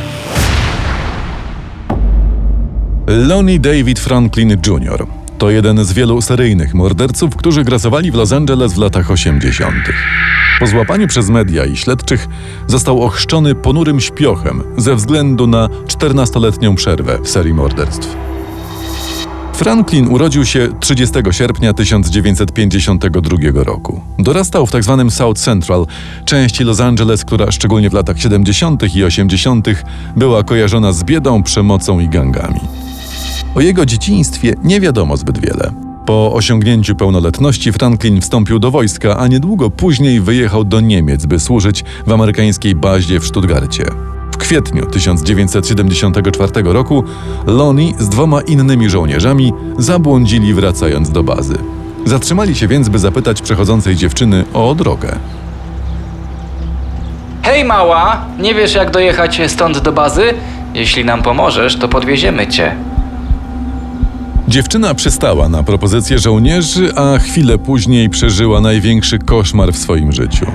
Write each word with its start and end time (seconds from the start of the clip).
Lonnie 3.07 3.59
David 3.59 3.99
Franklin 3.99 4.57
Jr. 4.67 5.16
To 5.37 5.49
jeden 5.49 5.85
z 5.85 5.93
wielu 5.93 6.21
seryjnych 6.21 6.73
morderców, 6.73 7.35
którzy 7.35 7.63
grasowali 7.63 8.11
w 8.11 8.15
Los 8.15 8.31
Angeles 8.31 8.73
w 8.73 8.77
latach 8.77 9.11
80. 9.11 9.75
Po 10.59 10.67
złapaniu 10.67 11.07
przez 11.07 11.29
media 11.29 11.65
i 11.65 11.77
śledczych 11.77 12.27
został 12.67 13.03
ochrzczony 13.03 13.55
ponurym 13.55 13.99
śpiochem 13.99 14.63
ze 14.77 14.95
względu 14.95 15.47
na 15.47 15.67
14-letnią 15.67 16.75
przerwę 16.75 17.19
w 17.23 17.29
serii 17.29 17.53
morderstw. 17.53 18.15
Franklin 19.53 20.07
urodził 20.07 20.45
się 20.45 20.69
30 20.79 21.15
sierpnia 21.31 21.73
1952 21.73 23.63
roku. 23.63 24.01
Dorastał 24.19 24.67
w 24.67 24.71
tzw. 24.71 24.97
Tak 25.01 25.13
South 25.13 25.41
Central, 25.41 25.85
części 26.25 26.63
Los 26.63 26.79
Angeles, 26.79 27.25
która 27.25 27.51
szczególnie 27.51 27.89
w 27.89 27.93
latach 27.93 28.19
70. 28.19 28.95
i 28.95 29.03
80. 29.03 29.67
była 30.15 30.43
kojarzona 30.43 30.91
z 30.91 31.03
biedą, 31.03 31.43
przemocą 31.43 31.99
i 31.99 32.09
gangami. 32.09 32.59
O 33.57 33.61
jego 33.61 33.85
dzieciństwie 33.85 34.53
nie 34.63 34.79
wiadomo 34.79 35.17
zbyt 35.17 35.37
wiele. 35.37 35.71
Po 36.05 36.33
osiągnięciu 36.33 36.95
pełnoletności 36.95 37.71
Franklin 37.71 38.21
wstąpił 38.21 38.59
do 38.59 38.71
wojska, 38.71 39.17
a 39.17 39.27
niedługo 39.27 39.69
później 39.69 40.21
wyjechał 40.21 40.63
do 40.63 40.81
Niemiec, 40.81 41.25
by 41.25 41.39
służyć 41.39 41.83
w 42.07 42.11
amerykańskiej 42.11 42.75
bazie 42.75 43.19
w 43.19 43.25
Stuttgarcie. 43.25 43.85
W 44.31 44.37
kwietniu 44.37 44.85
1974 44.85 46.51
roku 46.63 47.03
Lonnie 47.47 47.93
z 47.99 48.09
dwoma 48.09 48.41
innymi 48.41 48.89
żołnierzami 48.89 49.53
zabłądzili 49.77 50.53
wracając 50.53 51.09
do 51.09 51.23
bazy. 51.23 51.57
Zatrzymali 52.05 52.55
się 52.55 52.67
więc, 52.67 52.89
by 52.89 52.99
zapytać 52.99 53.41
przechodzącej 53.41 53.95
dziewczyny 53.95 54.45
o 54.53 54.75
drogę. 54.75 55.15
Hej 57.41 57.63
mała, 57.63 58.25
nie 58.39 58.55
wiesz 58.55 58.75
jak 58.75 58.91
dojechać 58.91 59.41
stąd 59.47 59.77
do 59.77 59.91
bazy? 59.91 60.33
Jeśli 60.73 61.05
nam 61.05 61.23
pomożesz, 61.23 61.75
to 61.75 61.87
podwieziemy 61.87 62.47
cię. 62.47 62.75
Dziewczyna 64.47 64.93
przystała 64.93 65.49
na 65.49 65.63
propozycję 65.63 66.19
żołnierzy, 66.19 66.95
a 66.95 67.17
chwilę 67.19 67.57
później 67.57 68.09
przeżyła 68.09 68.61
największy 68.61 69.19
koszmar 69.19 69.73
w 69.73 69.77
swoim 69.77 70.11
życiu. 70.11 70.45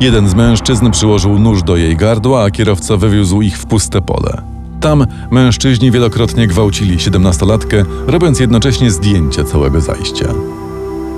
Jeden 0.00 0.28
z 0.28 0.34
mężczyzn 0.34 0.90
przyłożył 0.90 1.38
nóż 1.38 1.62
do 1.62 1.76
jej 1.76 1.96
gardła, 1.96 2.44
a 2.44 2.50
kierowca 2.50 2.96
wywiózł 2.96 3.42
ich 3.42 3.58
w 3.58 3.66
puste 3.66 4.02
pole. 4.02 4.42
Tam 4.80 5.06
mężczyźni 5.30 5.90
wielokrotnie 5.90 6.46
gwałcili 6.46 7.00
siedemnastolatkę, 7.00 7.84
robiąc 8.06 8.40
jednocześnie 8.40 8.90
zdjęcia 8.90 9.44
całego 9.44 9.80
zajścia. 9.80 10.28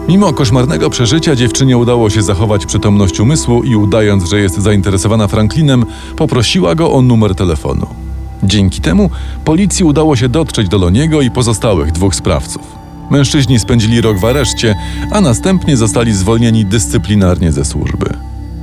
Mimo 0.08 0.32
koszmarnego 0.32 0.90
przeżycia 0.90 1.36
dziewczynie 1.36 1.76
udało 1.78 2.10
się 2.10 2.22
zachować 2.22 2.66
przytomność 2.66 3.20
umysłu 3.20 3.62
i 3.62 3.76
udając, 3.76 4.24
że 4.24 4.40
jest 4.40 4.58
zainteresowana 4.58 5.28
Franklinem, 5.28 5.84
poprosiła 6.16 6.74
go 6.74 6.92
o 6.92 7.02
numer 7.02 7.34
telefonu. 7.34 8.01
Dzięki 8.42 8.80
temu 8.80 9.10
policji 9.44 9.84
udało 9.84 10.16
się 10.16 10.28
dotrzeć 10.28 10.68
do 10.68 10.78
Loniego 10.78 11.20
i 11.20 11.30
pozostałych 11.30 11.92
dwóch 11.92 12.14
sprawców. 12.14 12.62
Mężczyźni 13.10 13.58
spędzili 13.58 14.00
rok 14.00 14.18
w 14.18 14.24
areszcie, 14.24 14.74
a 15.10 15.20
następnie 15.20 15.76
zostali 15.76 16.14
zwolnieni 16.14 16.64
dyscyplinarnie 16.64 17.52
ze 17.52 17.64
służby. 17.64 18.06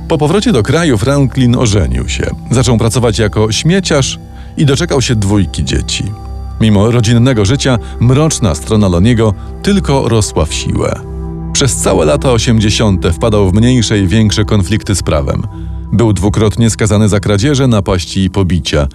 Po 0.08 0.18
powrocie 0.18 0.52
do 0.52 0.62
kraju 0.62 0.98
Franklin 0.98 1.56
ożenił 1.56 2.08
się. 2.08 2.30
Zaczął 2.50 2.78
pracować 2.78 3.18
jako 3.18 3.52
śmieciarz 3.52 4.18
i 4.56 4.66
doczekał 4.66 5.02
się 5.02 5.16
dwójki 5.16 5.64
dzieci. 5.64 6.04
Mimo 6.60 6.90
rodzinnego 6.90 7.44
życia, 7.44 7.78
mroczna 8.00 8.54
strona 8.54 8.88
Loniego 8.88 9.34
tylko 9.62 10.08
rosła 10.08 10.44
w 10.44 10.54
siłę. 10.54 11.00
Przez 11.52 11.76
całe 11.76 12.04
lata 12.04 12.32
80. 12.32 13.06
wpadał 13.12 13.50
w 13.50 13.54
mniejsze 13.54 13.98
i 13.98 14.06
większe 14.06 14.44
konflikty 14.44 14.94
z 14.94 15.02
prawem. 15.02 15.42
Był 15.92 16.12
dwukrotnie 16.12 16.70
skazany 16.70 17.08
za 17.08 17.20
kradzieże, 17.20 17.66
napaści 17.66 18.24
i 18.24 18.30
pobicia. 18.30 18.88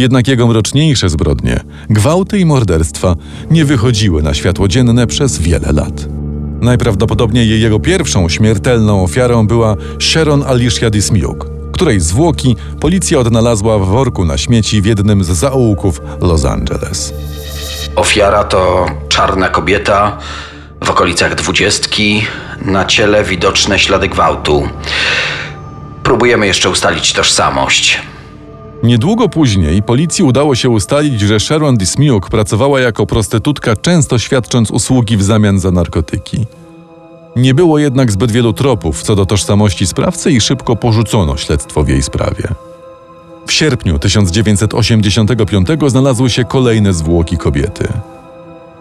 Jednak 0.00 0.28
jego 0.28 0.46
mroczniejsze 0.46 1.08
zbrodnie, 1.08 1.60
gwałty 1.90 2.38
i 2.38 2.44
morderstwa 2.44 3.14
nie 3.50 3.64
wychodziły 3.64 4.22
na 4.22 4.34
światło 4.34 4.68
dzienne 4.68 5.06
przez 5.06 5.38
wiele 5.38 5.72
lat. 5.72 6.06
Najprawdopodobniej 6.60 7.60
jego 7.60 7.80
pierwszą 7.80 8.28
śmiertelną 8.28 9.04
ofiarą 9.04 9.46
była 9.46 9.76
Sharon 9.98 10.42
Alicia 10.42 10.90
Dismiuk, 10.90 11.46
której 11.72 12.00
zwłoki 12.00 12.56
policja 12.80 13.18
odnalazła 13.18 13.78
w 13.78 13.86
worku 13.86 14.24
na 14.24 14.38
śmieci 14.38 14.82
w 14.82 14.86
jednym 14.86 15.24
z 15.24 15.28
zaułków 15.28 16.00
Los 16.20 16.44
Angeles. 16.44 17.14
Ofiara 17.96 18.44
to 18.44 18.86
czarna 19.08 19.48
kobieta 19.48 20.18
w 20.84 20.90
okolicach 20.90 21.34
dwudziestki, 21.34 22.26
na 22.62 22.84
ciele 22.84 23.24
widoczne 23.24 23.78
ślady 23.78 24.08
gwałtu. 24.08 24.68
Próbujemy 26.02 26.46
jeszcze 26.46 26.70
ustalić 26.70 27.12
tożsamość. 27.12 28.09
Niedługo 28.82 29.28
później 29.28 29.82
policji 29.82 30.24
udało 30.24 30.54
się 30.54 30.70
ustalić, 30.70 31.20
że 31.20 31.40
Sharon 31.40 31.76
Dismiuk 31.76 32.30
pracowała 32.30 32.80
jako 32.80 33.06
prostytutka, 33.06 33.76
często 33.76 34.18
świadcząc 34.18 34.70
usługi 34.70 35.16
w 35.16 35.22
zamian 35.22 35.58
za 35.60 35.70
narkotyki. 35.70 36.46
Nie 37.36 37.54
było 37.54 37.78
jednak 37.78 38.12
zbyt 38.12 38.30
wielu 38.30 38.52
tropów 38.52 39.02
co 39.02 39.16
do 39.16 39.26
tożsamości 39.26 39.86
sprawcy 39.86 40.30
i 40.30 40.40
szybko 40.40 40.76
porzucono 40.76 41.36
śledztwo 41.36 41.82
w 41.82 41.88
jej 41.88 42.02
sprawie. 42.02 42.48
W 43.46 43.52
sierpniu 43.52 43.98
1985 43.98 45.68
znalazły 45.86 46.30
się 46.30 46.44
kolejne 46.44 46.92
zwłoki 46.92 47.38
kobiety. 47.38 47.88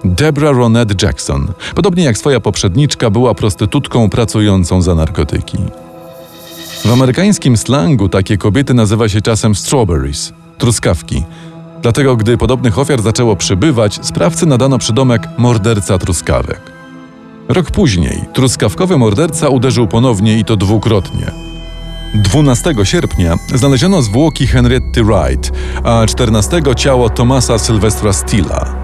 Debra 0.03 0.51
Ronette 0.51 1.05
Jackson, 1.07 1.47
podobnie 1.75 2.03
jak 2.03 2.17
swoja 2.17 2.39
poprzedniczka, 2.39 3.09
była 3.09 3.33
prostytutką 3.33 4.09
pracującą 4.09 4.81
za 4.81 4.95
narkotyki. 4.95 5.57
W 6.85 6.91
amerykańskim 6.91 7.57
slangu 7.57 8.09
takie 8.09 8.37
kobiety 8.37 8.73
nazywa 8.73 9.09
się 9.09 9.21
czasem 9.21 9.55
strawberries, 9.55 10.33
truskawki. 10.57 11.23
Dlatego, 11.81 12.15
gdy 12.15 12.37
podobnych 12.37 12.79
ofiar 12.79 13.01
zaczęło 13.01 13.35
przybywać, 13.35 13.99
sprawcy 14.01 14.45
nadano 14.45 14.77
przydomek 14.77 15.27
morderca 15.37 15.97
truskawek. 15.97 16.61
Rok 17.49 17.71
później 17.71 18.21
truskawkowy 18.33 18.97
morderca 18.97 19.49
uderzył 19.49 19.87
ponownie 19.87 20.39
i 20.39 20.45
to 20.45 20.57
dwukrotnie. 20.57 21.31
12 22.15 22.73
sierpnia 22.83 23.37
znaleziono 23.55 24.01
zwłoki 24.01 24.47
Henrietty 24.47 25.03
Wright, 25.03 25.51
a 25.83 26.05
14 26.07 26.61
ciało 26.75 27.09
Thomasa 27.09 27.59
Sylwestra 27.59 28.13
Steela. 28.13 28.75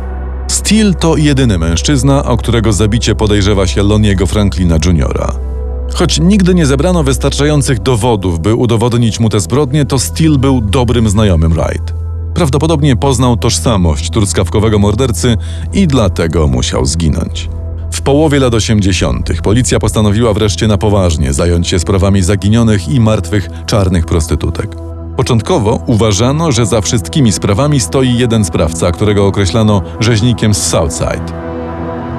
Steel 0.48 0.96
to 0.96 1.18
jedyny 1.18 1.58
mężczyzna, 1.58 2.26
o 2.26 2.38
którego 2.38 2.74
zabicie 2.74 3.16
podejrzewa 3.16 3.68
się 3.68 3.84
Loniego 3.84 4.26
Franklina 4.26 4.76
Jr. 4.86 5.55
Choć 5.96 6.20
nigdy 6.20 6.56
nie 6.56 6.66
zebrano 6.66 7.04
wystarczających 7.04 7.80
dowodów, 7.80 8.40
by 8.40 8.56
udowodnić 8.56 9.20
mu 9.20 9.30
te 9.30 9.40
zbrodnie, 9.40 9.86
to 9.86 10.00
Steele 10.00 10.38
był 10.38 10.62
dobrym 10.62 11.10
znajomym 11.10 11.54
Wright. 11.54 11.94
Prawdopodobnie 12.34 12.96
poznał 12.96 13.38
tożsamość 13.38 14.10
truskawkowego 14.10 14.80
mordercy 14.80 15.38
i 15.74 15.88
dlatego 15.88 16.48
musiał 16.48 16.86
zginąć. 16.86 17.50
W 17.92 18.02
połowie 18.02 18.40
lat 18.40 18.54
80. 18.54 19.42
policja 19.42 19.80
postanowiła 19.80 20.34
wreszcie 20.34 20.68
na 20.68 20.78
poważnie 20.78 21.34
zająć 21.34 21.68
się 21.68 21.80
sprawami 21.80 22.22
zaginionych 22.22 22.88
i 22.88 23.00
martwych 23.00 23.50
czarnych 23.66 24.06
prostytutek. 24.06 24.76
Początkowo 25.18 25.84
uważano, 25.86 26.52
że 26.52 26.66
za 26.66 26.82
wszystkimi 26.82 27.32
sprawami 27.32 27.80
stoi 27.80 28.18
jeden 28.18 28.46
sprawca, 28.46 28.92
którego 28.92 29.28
określano 29.28 29.82
rzeźnikiem 30.00 30.54
z 30.54 30.64
Southside. 30.64 31.45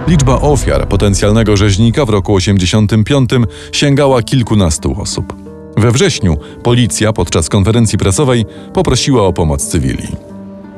Liczba 0.08 0.40
ofiar 0.40 0.88
potencjalnego 0.88 1.56
rzeźnika 1.56 2.04
w 2.04 2.10
roku 2.10 2.34
85 2.34 3.30
sięgała 3.72 4.22
kilkunastu 4.22 5.00
osób. 5.00 5.32
We 5.76 5.90
wrześniu 5.90 6.36
policja 6.62 7.12
podczas 7.12 7.48
konferencji 7.48 7.98
prasowej 7.98 8.44
poprosiła 8.74 9.22
o 9.22 9.32
pomoc 9.32 9.66
cywili. 9.66 10.08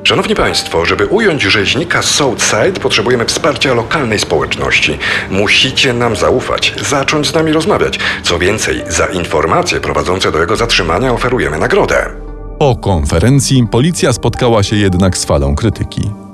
Szanowni 0.05 0.35
Państwo, 0.35 0.85
żeby 0.85 1.07
ująć 1.07 1.43
rzeźnika 1.43 2.03
z 2.03 2.11
Southside, 2.11 2.73
potrzebujemy 2.73 3.25
wsparcia 3.25 3.75
lokalnej 3.75 4.19
społeczności. 4.19 4.99
Musicie 5.31 5.93
nam 5.93 6.17
zaufać, 6.17 6.75
zacząć 6.89 7.27
z 7.27 7.35
nami 7.35 7.53
rozmawiać. 7.53 7.99
Co 8.23 8.39
więcej, 8.39 8.83
za 8.89 9.07
informacje 9.07 9.81
prowadzące 9.81 10.33
do 10.33 10.41
jego 10.41 10.57
zatrzymania 10.57 11.13
oferujemy 11.13 11.59
nagrodę. 11.59 12.11
Po 12.59 12.77
konferencji 12.77 13.67
policja 13.71 14.13
spotkała 14.13 14.63
się 14.63 14.77
jednak 14.77 15.19
z 15.19 15.25
falą 15.25 15.55
krytyki. 15.55 16.28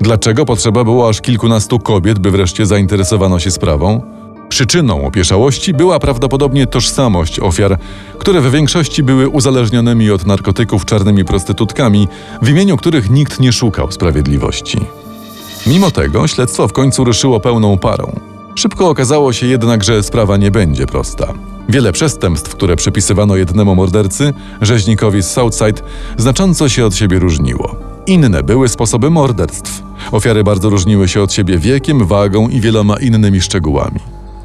Dlaczego 0.00 0.44
potrzeba 0.44 0.84
było 0.84 1.08
aż 1.08 1.20
kilkunastu 1.20 1.78
kobiet, 1.78 2.18
by 2.18 2.30
wreszcie 2.30 2.66
zainteresowano 2.66 3.38
się 3.38 3.50
sprawą? 3.50 4.02
Przyczyną 4.48 5.06
opieszałości 5.06 5.74
była 5.74 5.98
prawdopodobnie 5.98 6.66
tożsamość 6.66 7.40
ofiar, 7.40 7.78
które 8.18 8.40
w 8.40 8.50
większości 8.50 9.02
były 9.02 9.28
uzależnionymi 9.28 10.10
od 10.10 10.26
narkotyków 10.26 10.84
czarnymi 10.84 11.24
prostytutkami, 11.24 12.08
w 12.42 12.48
imieniu 12.48 12.76
których 12.76 13.10
nikt 13.10 13.40
nie 13.40 13.52
szukał 13.52 13.92
sprawiedliwości. 13.92 14.80
Mimo 15.66 15.90
tego 15.90 16.28
śledztwo 16.28 16.68
w 16.68 16.72
końcu 16.72 17.04
ruszyło 17.04 17.40
pełną 17.40 17.78
parą. 17.78 18.20
Szybko 18.54 18.88
okazało 18.88 19.32
się 19.32 19.46
jednak, 19.46 19.84
że 19.84 20.02
sprawa 20.02 20.36
nie 20.36 20.50
będzie 20.50 20.86
prosta. 20.86 21.32
Wiele 21.68 21.92
przestępstw, 21.92 22.54
które 22.54 22.76
przypisywano 22.76 23.36
jednemu 23.36 23.74
mordercy, 23.74 24.32
rzeźnikowi 24.60 25.22
z 25.22 25.30
Southside, 25.30 25.82
znacząco 26.16 26.68
się 26.68 26.86
od 26.86 26.94
siebie 26.94 27.18
różniło. 27.18 27.89
Inne 28.10 28.42
były 28.42 28.68
sposoby 28.68 29.10
morderstw. 29.10 29.82
Ofiary 30.12 30.44
bardzo 30.44 30.70
różniły 30.70 31.08
się 31.08 31.22
od 31.22 31.32
siebie 31.32 31.58
wiekiem, 31.58 32.06
wagą 32.06 32.48
i 32.48 32.60
wieloma 32.60 32.96
innymi 32.96 33.40
szczegółami. 33.40 34.00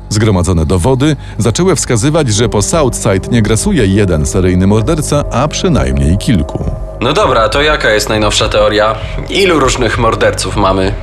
Zgromadzone 0.09 0.65
dowody 0.65 1.15
zaczęły 1.38 1.75
wskazywać, 1.75 2.29
że 2.29 2.50
po 2.50 2.62
Southside 2.62 3.27
nie 3.31 3.41
grasuje 3.41 3.85
jeden 3.85 4.25
seryjny 4.25 4.67
morderca, 4.67 5.23
a 5.31 5.47
przynajmniej 5.47 6.17
kilku. 6.17 6.71
No 7.01 7.13
dobra, 7.13 7.50
to 7.50 7.62
jaka 7.62 7.89
jest 7.89 8.09
najnowsza 8.09 8.50
teoria? 8.50 8.95
Ilu 9.29 9.59
różnych 9.59 9.97
morderców 10.00 10.56
mamy? 10.57 10.94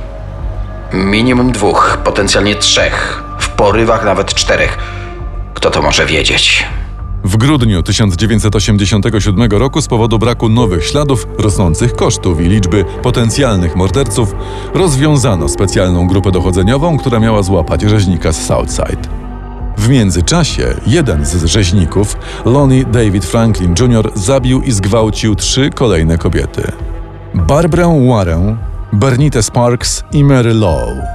Minimum 0.93 1.51
dwóch, 1.51 1.97
potencjalnie 2.03 2.55
trzech. 2.55 3.23
W 3.39 3.49
porywach 3.49 4.05
nawet 4.05 4.33
czterech. 4.33 4.77
Kto 5.53 5.69
to 5.69 5.81
może 5.81 6.05
wiedzieć? 6.05 6.65
W 7.33 7.37
grudniu 7.37 7.83
1987 7.83 9.51
roku 9.51 9.81
z 9.81 9.87
powodu 9.87 10.19
braku 10.19 10.49
nowych 10.49 10.85
śladów, 10.85 11.27
rosnących 11.37 11.93
kosztów 11.93 12.41
i 12.41 12.43
liczby 12.43 12.85
potencjalnych 13.01 13.75
morderców 13.75 14.35
rozwiązano 14.73 15.49
specjalną 15.49 16.07
grupę 16.07 16.31
dochodzeniową, 16.31 16.97
która 16.97 17.19
miała 17.19 17.43
złapać 17.43 17.81
rzeźnika 17.81 18.31
z 18.33 18.45
Southside. 18.45 19.09
W 19.77 19.89
międzyczasie 19.89 20.75
jeden 20.87 21.25
z 21.25 21.45
rzeźników, 21.45 22.17
Lonnie 22.45 22.85
David 22.85 23.25
Franklin 23.25 23.75
Jr., 23.79 24.11
zabił 24.15 24.61
i 24.61 24.71
zgwałcił 24.71 25.35
trzy 25.35 25.69
kolejne 25.69 26.17
kobiety. 26.17 26.71
Barbrę 27.33 28.07
Warren, 28.09 28.57
Bernitę 28.93 29.43
Sparks 29.43 30.03
i 30.11 30.23
Mary 30.23 30.53
Lowe. 30.53 31.07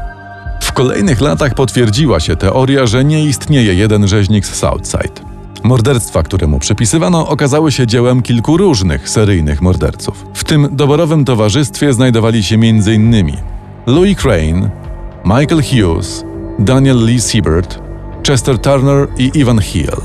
W 0.62 0.72
kolejnych 0.72 1.20
latach 1.20 1.54
potwierdziła 1.54 2.20
się 2.20 2.36
teoria, 2.36 2.86
że 2.86 3.04
nie 3.04 3.24
istnieje 3.24 3.74
jeden 3.74 4.08
rzeźnik 4.08 4.46
z 4.46 4.54
Southside. 4.54 5.27
Morderstwa, 5.62 6.22
które 6.22 6.46
mu 6.46 6.58
przypisywano, 6.58 7.28
okazały 7.28 7.72
się 7.72 7.86
dziełem 7.86 8.22
kilku 8.22 8.56
różnych 8.56 9.08
seryjnych 9.08 9.62
morderców. 9.62 10.26
W 10.34 10.44
tym 10.44 10.68
doborowym 10.72 11.24
towarzystwie 11.24 11.92
znajdowali 11.92 12.42
się 12.42 12.54
m.in. 12.54 13.32
Louis 13.86 14.18
Crane, 14.18 14.70
Michael 15.24 15.62
Hughes, 15.62 16.24
Daniel 16.58 17.04
Lee 17.04 17.20
Siebert, 17.20 17.78
Chester 18.26 18.58
Turner 18.58 19.08
i 19.18 19.30
Ivan 19.34 19.58
Hill. 19.58 19.96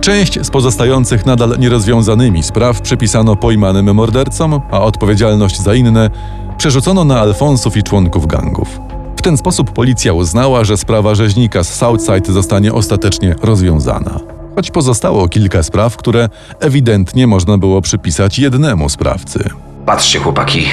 Część 0.00 0.46
z 0.46 0.50
pozostających 0.50 1.26
nadal 1.26 1.58
nierozwiązanymi 1.58 2.42
spraw 2.42 2.80
przypisano 2.80 3.36
pojmanym 3.36 3.94
mordercom, 3.94 4.60
a 4.70 4.80
odpowiedzialność 4.80 5.60
za 5.60 5.74
inne 5.74 6.10
przerzucono 6.58 7.04
na 7.04 7.20
Alfonsów 7.20 7.76
i 7.76 7.82
członków 7.82 8.26
gangów. 8.26 8.80
W 9.16 9.22
ten 9.22 9.36
sposób 9.36 9.70
policja 9.70 10.12
uznała, 10.12 10.64
że 10.64 10.76
sprawa 10.76 11.14
rzeźnika 11.14 11.64
z 11.64 11.74
Southside 11.74 12.32
zostanie 12.32 12.72
ostatecznie 12.72 13.34
rozwiązana. 13.42 14.35
Choć 14.56 14.70
pozostało 14.70 15.28
kilka 15.28 15.62
spraw, 15.62 15.96
które 15.96 16.28
ewidentnie 16.60 17.26
można 17.26 17.58
było 17.58 17.82
przypisać 17.82 18.38
jednemu 18.38 18.88
sprawcy. 18.88 19.50
Patrzcie, 19.86 20.18
chłopaki. 20.18 20.64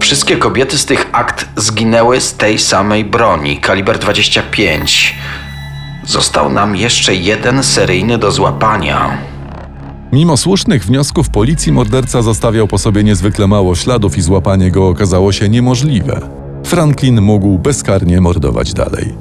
Wszystkie 0.00 0.36
kobiety 0.36 0.78
z 0.78 0.84
tych 0.84 1.08
akt 1.12 1.48
zginęły 1.56 2.20
z 2.20 2.34
tej 2.34 2.58
samej 2.58 3.04
broni, 3.04 3.60
kaliber 3.60 3.98
25. 3.98 5.14
Został 6.04 6.52
nam 6.52 6.76
jeszcze 6.76 7.14
jeden 7.14 7.62
seryjny 7.62 8.18
do 8.18 8.30
złapania. 8.30 9.18
Mimo 10.12 10.36
słusznych 10.36 10.84
wniosków 10.84 11.30
policji 11.30 11.72
morderca 11.72 12.22
zostawiał 12.22 12.68
po 12.68 12.78
sobie 12.78 13.04
niezwykle 13.04 13.46
mało 13.46 13.74
śladów 13.74 14.18
i 14.18 14.22
złapanie 14.22 14.70
go 14.70 14.88
okazało 14.88 15.32
się 15.32 15.48
niemożliwe. 15.48 16.20
Franklin 16.64 17.20
mógł 17.20 17.58
bezkarnie 17.58 18.20
mordować 18.20 18.74
dalej. 18.74 19.14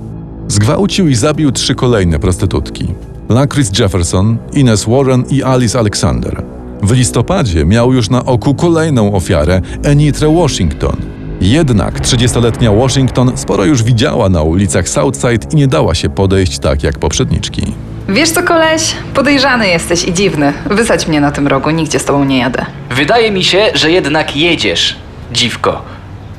Zgwałcił 0.48 1.08
i 1.08 1.16
zabił 1.16 1.52
trzy 1.52 1.76
kolejne 1.76 2.20
prostytutki. 2.20 2.88
Lacris 3.30 3.80
Jefferson, 3.80 4.38
Ines 4.54 4.86
Warren 4.86 5.24
i 5.30 5.44
Alice 5.44 5.80
Alexander. 5.80 6.44
W 6.82 6.92
listopadzie 6.92 7.66
miał 7.66 7.94
już 7.94 8.10
na 8.10 8.26
oku 8.26 8.56
kolejną 8.56 9.14
ofiarę, 9.14 9.62
Enitrę 9.84 10.36
Washington. 10.36 10.96
Jednak 11.42 12.02
30-letnia 12.02 12.72
Washington 12.72 13.32
sporo 13.36 13.66
już 13.66 13.84
widziała 13.84 14.30
na 14.30 14.42
ulicach 14.42 14.90
Southside 14.90 15.48
i 15.52 15.56
nie 15.56 15.68
dała 15.68 15.96
się 15.96 16.10
podejść 16.10 16.60
tak 16.60 16.84
jak 16.84 17.00
poprzedniczki. 17.00 17.62
Wiesz 18.10 18.30
co, 18.30 18.44
koleś? 18.44 18.96
Podejrzany 19.14 19.68
jesteś 19.68 20.08
i 20.08 20.14
dziwny. 20.14 20.54
Wysadź 20.66 21.08
mnie 21.08 21.22
na 21.22 21.32
tym 21.32 21.48
rogu, 21.48 21.70
nigdzie 21.70 22.00
z 22.00 22.06
tobą 22.06 22.26
nie 22.26 22.38
jadę. 22.38 22.66
Wydaje 22.92 23.32
mi 23.32 23.44
się, 23.44 23.66
że 23.74 23.92
jednak 23.92 24.36
jedziesz, 24.36 24.96
dziwko. 25.32 25.82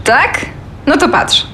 Tak? 0.05 0.47
No 0.87 0.97
to 0.97 1.09
patrz. 1.09 1.47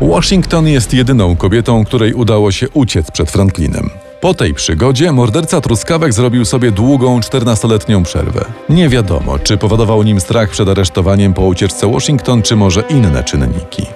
Washington 0.00 0.68
jest 0.68 0.94
jedyną 0.94 1.36
kobietą, 1.36 1.84
której 1.84 2.14
udało 2.14 2.52
się 2.52 2.68
uciec 2.68 3.10
przed 3.10 3.30
Franklinem. 3.30 3.90
Po 4.20 4.34
tej 4.34 4.54
przygodzie 4.54 5.12
morderca 5.12 5.60
truskawek 5.60 6.12
zrobił 6.12 6.44
sobie 6.44 6.70
długą 6.70 7.20
14-letnią 7.20 8.02
przerwę. 8.02 8.44
Nie 8.68 8.88
wiadomo, 8.88 9.38
czy 9.38 9.56
powodował 9.56 10.02
nim 10.02 10.20
strach 10.20 10.50
przed 10.50 10.68
aresztowaniem 10.68 11.34
po 11.34 11.42
ucieczce 11.42 11.92
Washington, 11.92 12.42
czy 12.42 12.56
może 12.56 12.80
inne 12.80 13.24
czynniki. 13.24 13.86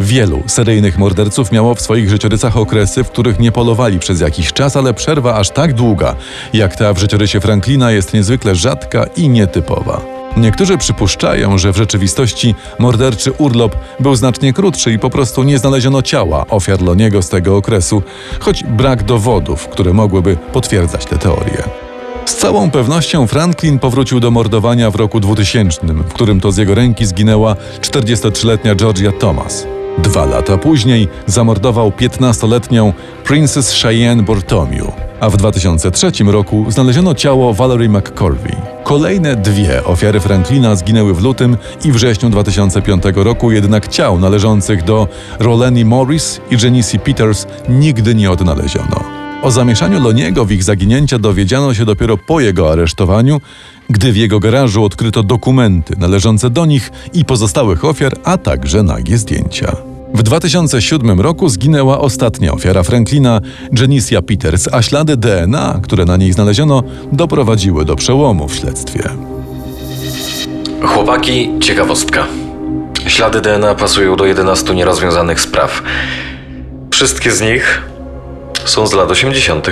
Wielu 0.00 0.42
seryjnych 0.46 0.98
morderców 0.98 1.52
miało 1.52 1.74
w 1.74 1.80
swoich 1.80 2.10
życiorysach 2.10 2.56
okresy, 2.56 3.04
w 3.04 3.10
których 3.10 3.38
nie 3.38 3.52
polowali 3.52 3.98
przez 3.98 4.20
jakiś 4.20 4.52
czas, 4.52 4.76
ale 4.76 4.94
przerwa 4.94 5.34
aż 5.34 5.50
tak 5.50 5.74
długa, 5.74 6.16
jak 6.52 6.76
ta 6.76 6.92
w 6.92 6.98
życiorysie 6.98 7.40
Franklina, 7.40 7.90
jest 7.90 8.14
niezwykle 8.14 8.54
rzadka 8.54 9.06
i 9.16 9.28
nietypowa. 9.28 10.15
Niektórzy 10.36 10.78
przypuszczają, 10.78 11.58
że 11.58 11.72
w 11.72 11.76
rzeczywistości 11.76 12.54
morderczy 12.78 13.32
urlop 13.32 13.76
był 14.00 14.14
znacznie 14.14 14.52
krótszy 14.52 14.92
i 14.92 14.98
po 14.98 15.10
prostu 15.10 15.42
nie 15.42 15.58
znaleziono 15.58 16.02
ciała 16.02 16.46
ofiar 16.46 16.82
Loniego 16.82 17.22
z 17.22 17.28
tego 17.28 17.56
okresu, 17.56 18.02
choć 18.40 18.64
brak 18.64 19.02
dowodów, 19.02 19.68
które 19.68 19.92
mogłyby 19.92 20.36
potwierdzać 20.52 21.04
tę 21.06 21.18
teorię. 21.18 21.62
Z 22.26 22.36
całą 22.36 22.70
pewnością 22.70 23.26
Franklin 23.26 23.78
powrócił 23.78 24.20
do 24.20 24.30
mordowania 24.30 24.90
w 24.90 24.94
roku 24.94 25.20
2000, 25.20 25.86
w 25.86 26.12
którym 26.12 26.40
to 26.40 26.52
z 26.52 26.56
jego 26.56 26.74
ręki 26.74 27.06
zginęła 27.06 27.56
43-letnia 27.80 28.74
Georgia 28.74 29.12
Thomas. 29.12 29.66
Dwa 29.98 30.24
lata 30.24 30.58
później 30.58 31.08
zamordował 31.26 31.90
15-letnią 31.90 32.92
Princess 33.24 33.82
Cheyenne 33.82 34.22
Bortomiu, 34.22 34.92
a 35.20 35.30
w 35.30 35.36
2003 35.36 36.10
roku 36.26 36.64
znaleziono 36.68 37.14
ciało 37.14 37.54
Valerie 37.54 37.88
McCorvey. 37.88 38.56
Kolejne 38.84 39.36
dwie 39.36 39.84
ofiary 39.84 40.20
Franklina 40.20 40.76
zginęły 40.76 41.14
w 41.14 41.22
lutym 41.22 41.56
i 41.84 41.92
wrześniu 41.92 42.30
2005 42.30 43.02
roku, 43.14 43.52
jednak 43.52 43.88
ciał 43.88 44.18
należących 44.18 44.84
do 44.84 45.08
Roleni 45.38 45.84
Morris 45.84 46.40
i 46.50 46.64
Janice 46.64 46.98
Peters 46.98 47.46
nigdy 47.68 48.14
nie 48.14 48.30
odnaleziono. 48.30 49.15
O 49.46 49.50
zamieszaniu 49.50 50.00
Loniego 50.00 50.44
w 50.44 50.52
ich 50.52 50.64
zaginięcia 50.64 51.18
dowiedziano 51.18 51.74
się 51.74 51.84
dopiero 51.84 52.16
po 52.16 52.40
jego 52.40 52.72
aresztowaniu, 52.72 53.40
gdy 53.90 54.12
w 54.12 54.16
jego 54.16 54.40
garażu 54.40 54.84
odkryto 54.84 55.22
dokumenty 55.22 55.94
należące 55.98 56.50
do 56.50 56.66
nich 56.66 56.92
i 57.12 57.24
pozostałych 57.24 57.84
ofiar, 57.84 58.12
a 58.24 58.38
także 58.38 58.82
nagie 58.82 59.18
zdjęcia. 59.18 59.76
W 60.14 60.22
2007 60.22 61.20
roku 61.20 61.48
zginęła 61.48 62.00
ostatnia 62.00 62.52
ofiara 62.52 62.82
Franklina, 62.82 63.40
Janicia 63.80 64.22
Peters, 64.22 64.68
a 64.72 64.82
ślady 64.82 65.16
DNA, 65.16 65.80
które 65.82 66.04
na 66.04 66.16
niej 66.16 66.32
znaleziono, 66.32 66.82
doprowadziły 67.12 67.84
do 67.84 67.96
przełomu 67.96 68.48
w 68.48 68.54
śledztwie. 68.54 69.02
Chłopaki, 70.82 71.50
ciekawostka. 71.60 72.26
Ślady 73.06 73.40
DNA 73.40 73.74
pasują 73.74 74.16
do 74.16 74.26
11 74.26 74.74
nierozwiązanych 74.74 75.40
spraw. 75.40 75.82
Wszystkie 76.90 77.32
z 77.32 77.40
nich 77.40 77.95
są 78.70 78.86
z 78.86 78.92
lat 78.92 79.10
80. 79.10 79.70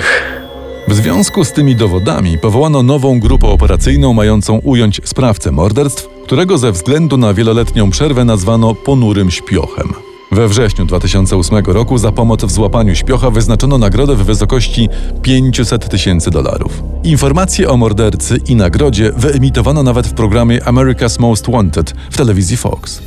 W 0.87 0.93
związku 0.93 1.45
z 1.45 1.51
tymi 1.51 1.75
dowodami 1.75 2.37
powołano 2.37 2.83
nową 2.83 3.19
grupę 3.19 3.47
operacyjną 3.47 4.13
mającą 4.13 4.57
ująć 4.57 5.01
sprawcę 5.03 5.51
morderstw, 5.51 6.07
którego 6.23 6.57
ze 6.57 6.71
względu 6.71 7.17
na 7.17 7.33
wieloletnią 7.33 7.91
przerwę 7.91 8.25
nazwano 8.25 8.75
ponurym 8.75 9.31
śpiochem. 9.31 9.93
We 10.31 10.47
wrześniu 10.47 10.85
2008 10.85 11.65
roku 11.65 11.97
za 11.97 12.11
pomoc 12.11 12.43
w 12.43 12.51
złapaniu 12.51 12.95
śpiocha 12.95 13.31
wyznaczono 13.31 13.77
nagrodę 13.77 14.15
w 14.15 14.23
wysokości 14.23 14.89
500 15.21 15.89
tysięcy 15.89 16.31
dolarów. 16.31 16.83
Informacje 17.03 17.69
o 17.69 17.77
mordercy 17.77 18.37
i 18.47 18.55
nagrodzie 18.55 19.11
wyemitowano 19.17 19.83
nawet 19.83 20.07
w 20.07 20.13
programie 20.13 20.59
America's 20.59 21.19
Most 21.19 21.51
Wanted 21.51 21.93
w 22.11 22.17
telewizji 22.17 22.57
Fox. 22.57 23.01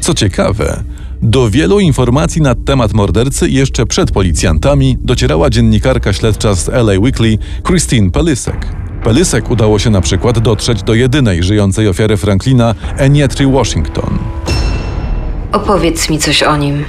Co 0.00 0.14
ciekawe, 0.14 0.82
do 1.22 1.50
wielu 1.50 1.80
informacji 1.80 2.42
na 2.42 2.54
temat 2.54 2.92
mordercy 2.92 3.48
jeszcze 3.48 3.86
przed 3.86 4.10
policjantami 4.10 4.96
docierała 5.00 5.50
dziennikarka 5.50 6.12
śledcza 6.12 6.54
z 6.54 6.68
LA 6.68 6.92
Weekly 6.98 7.38
Christine 7.66 8.10
Pelisek. 8.10 8.66
Pelisek 9.04 9.50
udało 9.50 9.78
się 9.78 9.90
na 9.90 10.00
przykład 10.00 10.38
dotrzeć 10.38 10.82
do 10.82 10.94
jedynej 10.94 11.42
żyjącej 11.42 11.88
ofiary 11.88 12.16
Franklina, 12.16 12.74
Enietry 12.96 13.46
Washington. 13.46 14.18
Opowiedz 15.52 16.10
mi 16.10 16.18
coś 16.18 16.42
o 16.42 16.56
nim. 16.56 16.84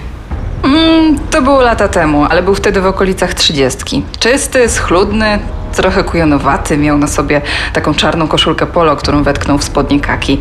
Mm, 0.63 1.19
to 1.31 1.41
było 1.41 1.61
lata 1.61 1.87
temu, 1.87 2.25
ale 2.29 2.43
był 2.43 2.55
wtedy 2.55 2.81
w 2.81 2.85
okolicach 2.85 3.33
trzydziestki. 3.33 4.03
Czysty, 4.19 4.69
schludny, 4.69 5.39
trochę 5.75 6.03
kujonowaty, 6.03 6.77
miał 6.77 6.97
na 6.97 7.07
sobie 7.07 7.41
taką 7.73 7.93
czarną 7.93 8.27
koszulkę 8.27 8.65
polo, 8.65 8.95
którą 8.95 9.23
wetknął 9.23 9.57
w 9.57 9.63
spodnie 9.63 9.99
kaki. 9.99 10.37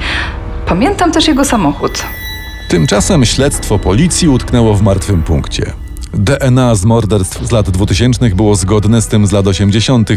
Pamiętam 0.67 1.13
też 1.13 1.29
jego 1.29 1.45
samochód. 1.45 2.03
Tymczasem 2.69 3.25
śledztwo 3.25 3.79
policji 3.79 4.29
utknęło 4.29 4.75
w 4.75 4.83
martwym 4.83 5.23
punkcie. 5.23 5.73
DNA 6.15 6.75
z 6.75 6.85
morderstw 6.85 7.47
z 7.47 7.51
lat 7.51 7.71
2000 7.71 8.31
było 8.31 8.57
zgodne 8.57 9.03
z 9.03 9.07
tym 9.07 9.27
z 9.27 9.33
lat 9.33 9.47
80., 9.47 10.11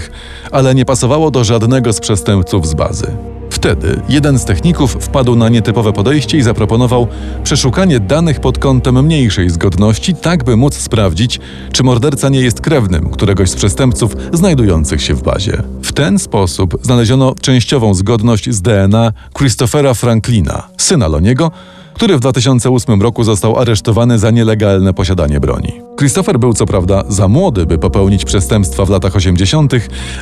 ale 0.52 0.76
nie 0.76 0.86
pasowało 0.86 1.32
do 1.32 1.44
żadnego 1.44 1.94
z 1.94 2.00
przestępców 2.00 2.68
z 2.68 2.74
bazy. 2.74 3.18
Wtedy 3.50 4.02
jeden 4.10 4.40
z 4.40 4.46
techników 4.46 4.98
wpadł 5.00 5.36
na 5.36 5.50
nietypowe 5.50 5.94
podejście 5.94 6.38
i 6.38 6.42
zaproponował 6.42 7.08
przeszukanie 7.44 8.00
danych 8.00 8.40
pod 8.40 8.60
kątem 8.60 9.06
mniejszej 9.06 9.50
zgodności, 9.50 10.16
tak 10.16 10.44
by 10.44 10.58
móc 10.58 10.76
sprawdzić, 10.78 11.40
czy 11.72 11.84
morderca 11.84 12.30
nie 12.30 12.42
jest 12.42 12.62
krewnym 12.62 13.10
któregoś 13.10 13.50
z 13.50 13.56
przestępców 13.56 14.16
znajdujących 14.34 15.02
się 15.02 15.14
w 15.14 15.24
bazie. 15.24 15.64
W 15.84 15.94
ten 15.94 16.20
sposób 16.20 16.78
znaleziono 16.82 17.36
częściową 17.42 17.94
zgodność 17.94 18.50
z 18.50 18.62
DNA 18.62 19.14
Christophera 19.38 19.94
Franklina, 19.94 20.68
syna 20.78 21.08
Loniego, 21.08 21.52
który 22.00 22.18
w 22.18 22.20
2008 22.20 23.02
roku 23.02 23.24
został 23.24 23.60
aresztowany 23.60 24.20
za 24.20 24.32
nielegalne 24.32 24.94
posiadanie 24.94 25.40
broni. 25.40 25.82
Christopher 25.98 26.40
był 26.40 26.54
co 26.54 26.66
prawda 26.66 27.04
za 27.08 27.28
młody, 27.28 27.66
by 27.66 27.78
popełnić 27.78 28.26
przestępstwa 28.26 28.86
w 28.86 28.90
latach 28.90 29.16
80., 29.16 29.74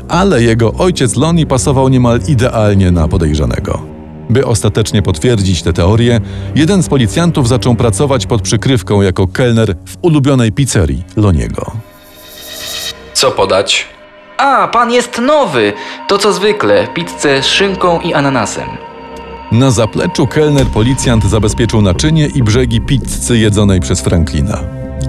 ale 0.10 0.44
jego 0.44 0.74
ojciec 0.74 1.16
Lonnie 1.16 1.46
pasował 1.46 1.90
niemal 1.90 2.20
idealnie 2.28 2.92
na 2.92 3.08
podejrzanego. 3.08 3.82
By 4.30 4.46
ostatecznie 4.46 5.02
potwierdzić 5.02 5.64
tę 5.64 5.74
teorię, 5.74 6.22
jeden 6.56 6.84
z 6.84 6.90
policjantów 6.90 7.48
zaczął 7.48 7.76
pracować 7.76 8.26
pod 8.26 8.42
przykrywką 8.42 9.02
jako 9.02 9.28
kelner 9.28 9.76
w 9.86 9.98
ulubionej 10.02 10.52
pizzerii 10.52 11.04
Loniego. 11.16 11.72
Co 13.14 13.32
podać? 13.32 13.86
A, 14.38 14.68
pan 14.68 14.92
jest 14.92 15.22
nowy! 15.22 15.74
To 16.08 16.18
co 16.18 16.34
zwykle, 16.34 16.88
pizzę 16.88 17.42
z 17.42 17.46
szynką 17.46 18.00
i 18.00 18.14
ananasem. 18.14 18.88
Na 19.52 19.72
zapleczu 19.72 20.28
kelner 20.28 20.68
policjant 20.68 21.26
zabezpieczył 21.26 21.82
naczynie 21.82 22.28
i 22.28 22.44
brzegi 22.44 22.82
pizzy 22.82 23.38
jedzonej 23.38 23.80
przez 23.80 24.02
Franklina. 24.02 24.60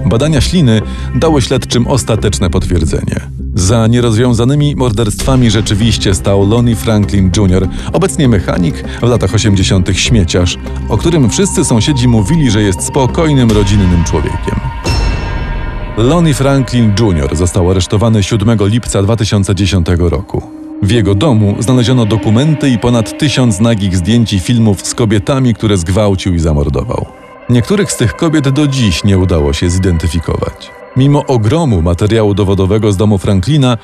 Badania 0.05 0.41
śliny 0.41 0.81
dały 1.15 1.41
śledczym 1.41 1.87
ostateczne 1.87 2.49
potwierdzenie. 2.49 3.19
Za 3.55 3.87
nierozwiązanymi 3.87 4.75
morderstwami 4.75 5.51
rzeczywiście 5.51 6.13
stał 6.13 6.49
Lonnie 6.49 6.75
Franklin 6.75 7.31
Jr., 7.37 7.67
obecnie 7.93 8.27
mechanik, 8.27 8.83
w 9.01 9.03
latach 9.03 9.33
80. 9.33 9.89
śmieciarz, 9.93 10.57
o 10.89 10.97
którym 10.97 11.29
wszyscy 11.29 11.65
sąsiedzi 11.65 12.07
mówili, 12.07 12.51
że 12.51 12.61
jest 12.61 12.83
spokojnym, 12.83 13.51
rodzinnym 13.51 14.03
człowiekiem. 14.03 14.59
Lonnie 15.97 16.33
Franklin 16.33 16.93
Jr. 16.99 17.35
został 17.35 17.71
aresztowany 17.71 18.23
7 18.23 18.57
lipca 18.61 19.03
2010 19.03 19.87
roku. 19.99 20.58
W 20.81 20.91
jego 20.91 21.15
domu 21.15 21.55
znaleziono 21.59 22.05
dokumenty 22.05 22.69
i 22.69 22.77
ponad 22.77 23.17
tysiąc 23.17 23.59
nagich 23.59 23.97
zdjęć 23.97 24.33
i 24.33 24.39
filmów 24.39 24.87
z 24.87 24.95
kobietami, 24.95 25.53
które 25.53 25.77
zgwałcił 25.77 26.35
i 26.35 26.39
zamordował. 26.39 27.05
Niektórych 27.49 27.91
z 27.91 27.97
tych 27.97 28.15
kobiet 28.15 28.49
do 28.49 28.67
dziś 28.67 29.03
nie 29.03 29.17
udało 29.17 29.53
się 29.53 29.69
zidentyfikować. 29.69 30.71
Mimo 30.97 31.25
ogromu 31.25 31.81
materiału 31.81 32.33
dowodowego 32.33 32.91
z 32.91 32.97
domu 32.97 33.17
Franklina, 33.17 33.77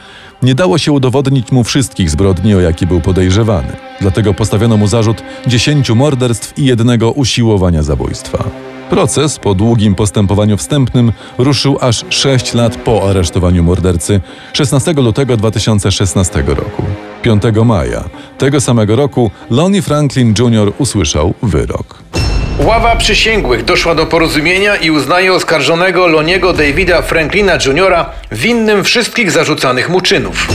nie 0.43 0.55
dało 0.55 0.77
się 0.77 0.91
udowodnić 0.91 1.51
mu 1.51 1.63
wszystkich 1.63 2.09
zbrodni, 2.09 2.55
o 2.55 2.59
jakie 2.59 2.87
był 2.87 3.01
podejrzewany. 3.01 3.75
Dlatego 4.01 4.33
postawiono 4.33 4.77
mu 4.77 4.87
zarzut 4.87 5.23
10 5.47 5.89
morderstw 5.89 6.59
i 6.59 6.65
jednego 6.65 7.11
usiłowania 7.11 7.83
zabójstwa. 7.83 8.43
Proces 8.89 9.39
po 9.39 9.53
długim 9.53 9.95
postępowaniu 9.95 10.57
wstępnym 10.57 11.11
ruszył 11.37 11.77
aż 11.81 12.05
6 12.09 12.53
lat 12.53 12.75
po 12.75 13.09
aresztowaniu 13.09 13.63
mordercy 13.63 14.21
16 14.53 14.93
lutego 14.93 15.37
2016 15.37 16.43
roku. 16.47 16.83
5 17.21 17.43
maja 17.65 18.03
tego 18.37 18.61
samego 18.61 18.95
roku 18.95 19.31
Lonnie 19.49 19.81
Franklin 19.81 20.33
Jr. 20.39 20.73
usłyszał 20.77 21.33
wyrok. 21.43 22.03
Ława 22.59 22.95
przysięgłych 22.95 23.65
doszła 23.65 23.95
do 23.95 24.05
porozumienia 24.05 24.75
i 24.75 24.91
uznaje 24.91 25.33
oskarżonego 25.33 26.07
Loniego 26.07 26.53
Davida 26.53 27.01
Franklina 27.01 27.53
Jr. 27.53 28.05
winnym 28.31 28.83
wszystkich 28.83 29.31
zarzucanych 29.31 29.89
mu 29.89 30.01
czynów. 30.01 30.47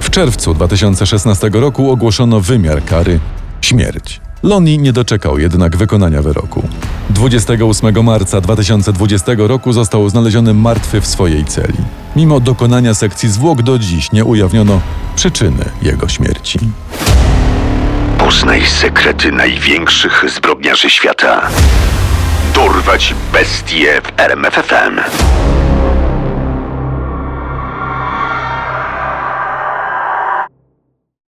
W 0.00 0.10
czerwcu 0.10 0.54
2016 0.54 1.50
roku 1.52 1.90
ogłoszono 1.90 2.40
wymiar 2.40 2.84
kary 2.84 3.20
śmierć. 3.60 4.20
Lonnie 4.42 4.78
nie 4.78 4.92
doczekał 4.92 5.38
jednak 5.38 5.76
wykonania 5.76 6.22
wyroku. 6.22 6.68
28 7.10 8.04
marca 8.04 8.40
2020 8.40 9.32
roku 9.36 9.72
został 9.72 10.08
znaleziony 10.08 10.54
martwy 10.54 11.00
w 11.00 11.06
swojej 11.06 11.44
celi. 11.44 11.78
Mimo 12.16 12.40
dokonania 12.40 12.94
sekcji 12.94 13.28
zwłok 13.28 13.62
do 13.62 13.78
dziś 13.78 14.12
nie 14.12 14.24
ujawniono 14.24 14.80
przyczyny 15.16 15.64
jego 15.82 16.08
śmierci. 16.08 16.58
Poznaj 18.18 18.66
sekrety 18.66 19.32
największych 19.32 20.24
zbrodniarzy 20.36 20.90
świata. 20.90 21.48
Dorwać 22.54 23.14
bestie 23.32 24.00
w 24.02 24.20
RMFFM. 24.20 25.00